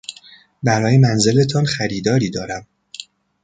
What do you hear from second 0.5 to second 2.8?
برای منزلتان خریداری دارم.